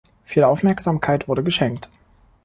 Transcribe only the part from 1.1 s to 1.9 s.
wurde geschenkt.